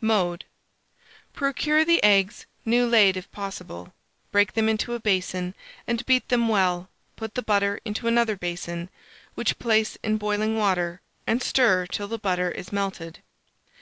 Mode. 0.00 0.46
Procure 1.34 1.84
the 1.84 2.02
eggs 2.02 2.46
new 2.64 2.86
laid 2.86 3.18
if 3.18 3.30
possible; 3.32 3.92
break 4.32 4.54
them 4.54 4.66
into 4.66 4.94
a 4.94 4.98
basin, 4.98 5.54
and 5.86 6.06
beat 6.06 6.26
them 6.30 6.48
well; 6.48 6.88
put 7.16 7.34
the 7.34 7.42
butter 7.42 7.78
into 7.84 8.08
another 8.08 8.34
basin, 8.34 8.88
which 9.34 9.58
place 9.58 9.98
in 10.02 10.16
boiling 10.16 10.56
water, 10.56 11.02
and 11.26 11.42
stir 11.42 11.84
till 11.86 12.08
the 12.08 12.16
butter 12.16 12.50
is 12.50 12.72
melted. 12.72 13.18